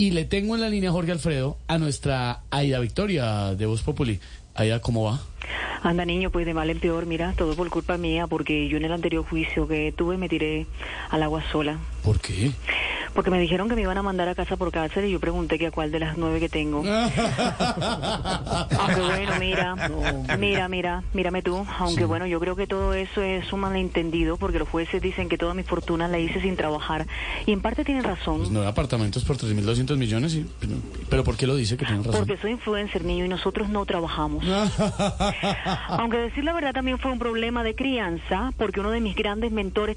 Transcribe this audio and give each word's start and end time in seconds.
y 0.00 0.12
le 0.12 0.24
tengo 0.24 0.54
en 0.54 0.62
la 0.62 0.70
línea, 0.70 0.90
Jorge 0.90 1.12
Alfredo, 1.12 1.58
a 1.68 1.76
nuestra 1.76 2.40
Aida 2.50 2.78
Victoria 2.78 3.54
de 3.54 3.66
Voz 3.66 3.82
Populi. 3.82 4.18
Aida, 4.54 4.80
¿cómo 4.80 5.04
va? 5.04 5.20
Anda 5.82 6.06
niño, 6.06 6.30
pues 6.30 6.46
de 6.46 6.54
mal 6.54 6.70
en 6.70 6.80
peor, 6.80 7.04
mira, 7.04 7.34
todo 7.36 7.54
por 7.54 7.68
culpa 7.68 7.98
mía, 7.98 8.26
porque 8.26 8.66
yo 8.68 8.78
en 8.78 8.86
el 8.86 8.92
anterior 8.92 9.26
juicio 9.28 9.68
que 9.68 9.92
tuve 9.94 10.16
me 10.16 10.30
tiré 10.30 10.66
al 11.10 11.22
agua 11.22 11.44
sola. 11.52 11.76
¿Por 12.02 12.18
qué? 12.18 12.50
Porque 13.14 13.30
me 13.30 13.40
dijeron 13.40 13.68
que 13.68 13.74
me 13.74 13.82
iban 13.82 13.98
a 13.98 14.02
mandar 14.02 14.28
a 14.28 14.34
casa 14.34 14.56
por 14.56 14.70
cárcel 14.70 15.04
y 15.04 15.10
yo 15.10 15.20
pregunté 15.20 15.58
que 15.58 15.66
a 15.66 15.70
cuál 15.70 15.90
de 15.90 16.00
las 16.00 16.16
nueve 16.16 16.40
que 16.40 16.48
tengo. 16.48 16.78
Aunque 18.78 19.00
bueno, 19.00 19.32
mira, 19.38 19.74
mira, 20.38 20.68
mira, 20.68 21.02
mírame 21.12 21.42
tú. 21.42 21.66
Aunque 21.78 22.04
bueno, 22.04 22.26
yo 22.26 22.40
creo 22.40 22.56
que 22.56 22.66
todo 22.66 22.94
eso 22.94 23.22
es 23.22 23.52
un 23.52 23.60
malentendido 23.60 24.36
porque 24.36 24.58
los 24.58 24.68
jueces 24.68 25.02
dicen 25.02 25.28
que 25.28 25.38
toda 25.38 25.54
mi 25.54 25.62
fortuna 25.62 26.08
la 26.08 26.18
hice 26.18 26.40
sin 26.40 26.56
trabajar. 26.56 27.06
Y 27.46 27.52
en 27.52 27.60
parte 27.60 27.84
tienen 27.84 28.04
razón. 28.04 28.38
Pues 28.38 28.50
nueve 28.50 28.68
apartamentos 28.68 29.24
por 29.24 29.36
3.200 29.36 29.96
millones. 29.96 30.34
Y, 30.34 30.46
pero, 30.60 30.74
pero 31.08 31.24
¿por 31.24 31.36
qué 31.36 31.46
lo 31.46 31.56
dice 31.56 31.76
que 31.76 31.84
tienen 31.84 32.04
razón? 32.04 32.20
Porque 32.20 32.40
soy 32.40 32.52
influencer, 32.52 33.04
niño, 33.04 33.24
y 33.24 33.28
nosotros 33.28 33.68
no 33.68 33.84
trabajamos. 33.86 34.44
Aunque 35.88 36.18
decir 36.18 36.44
la 36.44 36.52
verdad 36.52 36.72
también 36.72 36.98
fue 36.98 37.10
un 37.10 37.18
problema 37.18 37.62
de 37.64 37.74
crianza, 37.74 38.52
porque 38.56 38.80
uno 38.80 38.90
de 38.90 39.00
mis 39.00 39.16
grandes 39.16 39.52
mentores... 39.52 39.96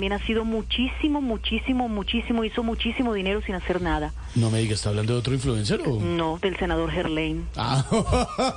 También 0.00 0.14
ha 0.14 0.26
sido 0.26 0.46
muchísimo, 0.46 1.20
muchísimo, 1.20 1.86
muchísimo, 1.86 2.42
hizo 2.42 2.62
muchísimo 2.62 3.12
dinero 3.12 3.42
sin 3.42 3.54
hacer 3.54 3.82
nada. 3.82 4.14
No 4.34 4.50
me 4.50 4.60
diga, 4.60 4.72
¿está 4.72 4.88
hablando 4.88 5.12
de 5.12 5.18
otro 5.18 5.34
influencer 5.34 5.82
o...? 5.84 6.00
No, 6.00 6.38
del 6.40 6.56
senador 6.56 6.90
Gerlain. 6.90 7.44
Ah, 7.54 7.84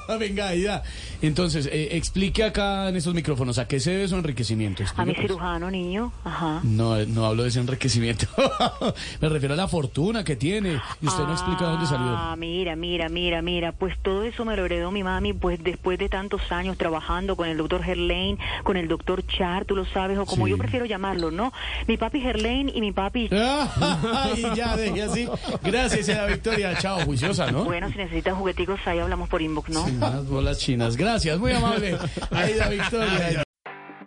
venga, 0.20 0.48
Aida. 0.48 0.84
Entonces, 1.22 1.66
eh, 1.66 1.98
explique 1.98 2.46
acá 2.46 2.88
en 2.88 2.96
esos 2.96 3.14
micrófonos, 3.14 3.58
¿a 3.60 3.68
qué 3.68 3.82
se 3.82 3.92
debe 3.92 4.08
su 4.08 4.16
enriquecimiento? 4.16 4.84
A 4.96 5.04
mi 5.04 5.12
pues. 5.12 5.28
cirujano, 5.28 5.70
niño. 5.70 6.14
Ajá. 6.24 6.62
No, 6.64 6.96
no 7.08 7.26
hablo 7.26 7.44
de 7.44 7.50
ese 7.50 7.60
enriquecimiento. 7.60 8.26
me 9.20 9.28
refiero 9.28 9.54
a 9.56 9.58
la 9.58 9.68
fortuna 9.68 10.24
que 10.24 10.38
tiene. 10.38 10.80
Y 11.02 11.08
usted 11.08 11.24
no 11.24 11.34
explica 11.34 11.66
dónde 11.66 11.88
salió. 11.88 12.08
Ah, 12.08 12.38
mira, 12.38 12.78
mira, 12.78 13.10
mira, 13.10 13.42
mira. 13.42 13.74
Pues 13.74 13.98
todo 14.02 14.24
eso 14.24 14.46
me 14.46 14.56
lo 14.56 14.64
heredó 14.64 14.92
mi 14.92 15.04
mami, 15.04 15.34
pues 15.34 15.62
después 15.62 16.00
de 16.00 16.08
tantos 16.08 16.54
años 16.54 16.78
trabajando 16.78 17.36
con 17.36 17.50
el 17.50 17.58
doctor 17.58 17.84
Gerlain, 17.84 18.40
con 18.64 18.78
el 18.78 18.88
doctor 18.88 19.28
Char, 19.28 19.66
tú 19.66 19.76
lo 19.76 19.84
sabes, 19.88 20.18
o 20.18 20.26
como 20.26 20.46
Sí. 20.46 20.52
yo 20.52 20.58
prefiero 20.58 20.86
llamarlo, 20.86 21.33
¿no? 21.36 21.52
Mi 21.88 21.98
papi 21.98 22.22
Gerlein 22.22 22.70
y 22.74 22.82
mi 22.82 22.92
papi... 22.92 23.30
Ay, 23.32 24.46
ya, 24.56 24.76
deje 24.76 25.04
así. 25.04 25.30
Gracias, 25.64 26.10
Aida 26.10 26.26
Victoria. 26.28 26.78
Chao, 26.78 27.02
juiciosa, 27.02 27.52
¿no? 27.52 27.64
Bueno, 27.64 27.90
si 27.90 27.98
necesitas 27.98 28.36
jugueticos, 28.36 28.80
ahí 28.86 29.00
hablamos 29.00 29.30
por 29.30 29.42
inbox, 29.42 29.70
¿no? 29.70 29.84
Unas 29.84 30.28
bolas 30.28 30.60
chinas. 30.60 30.96
Gracias, 30.98 31.40
muy 31.40 31.52
amable. 31.52 31.98
Aida 32.32 32.70
Victoria. 32.70 33.44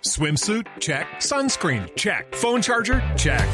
Swimsuit? 0.03 0.67
Check. 0.79 1.07
Sunscreen? 1.19 1.89
Check. 1.97 2.35
Phone 2.35 2.63
charger? 2.63 3.03
Check. 3.17 3.49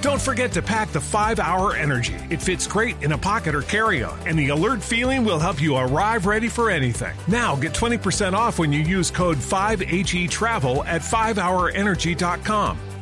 Don't 0.00 0.20
forget 0.20 0.50
to 0.52 0.62
pack 0.62 0.88
the 0.92 1.00
5 1.00 1.40
Hour 1.40 1.76
Energy. 1.76 2.14
It 2.30 2.40
fits 2.40 2.66
great 2.66 3.02
in 3.02 3.12
a 3.12 3.18
pocket 3.18 3.54
or 3.54 3.60
carry 3.60 4.02
on, 4.02 4.18
and 4.26 4.38
the 4.38 4.48
alert 4.48 4.82
feeling 4.82 5.24
will 5.24 5.38
help 5.38 5.60
you 5.60 5.76
arrive 5.76 6.24
ready 6.24 6.48
for 6.48 6.70
anything. 6.70 7.14
Now 7.28 7.54
get 7.54 7.74
20% 7.74 8.32
off 8.32 8.58
when 8.58 8.72
you 8.72 8.80
use 8.80 9.10
code 9.10 9.36
5HE 9.36 10.30
Travel 10.30 10.84
at 10.84 11.02
5hourenergy.com. 11.02 12.78